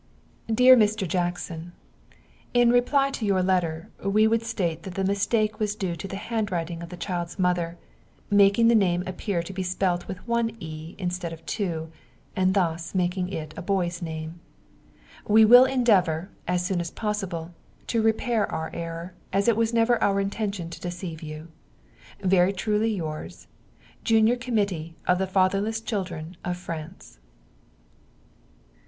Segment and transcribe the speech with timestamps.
[0.51, 1.07] Dear Mr.
[1.07, 1.73] Jackson
[2.55, 6.15] In reply to your letter, we would state that the mistake was due to the
[6.15, 7.77] handwriting of the child's mother,
[8.31, 11.91] making the name appear to be spelt with one "e" instead of two,
[12.35, 14.39] and thus making it a boy's name.
[15.27, 17.53] We will endeavor, as soon as possible,
[17.85, 21.47] to repair our error, as it was never our intention to deceive you.
[22.21, 23.45] Very truly yours.
[24.03, 27.19] Junior Committee of the Fatherless Children of France.